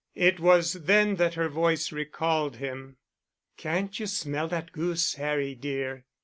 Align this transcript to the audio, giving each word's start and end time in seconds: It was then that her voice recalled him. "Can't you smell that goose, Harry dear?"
It 0.15 0.39
was 0.39 0.73
then 0.73 1.17
that 1.17 1.35
her 1.35 1.47
voice 1.47 1.91
recalled 1.91 2.55
him. 2.55 2.97
"Can't 3.55 3.99
you 3.99 4.07
smell 4.07 4.47
that 4.47 4.71
goose, 4.71 5.13
Harry 5.13 5.53
dear?" 5.53 6.05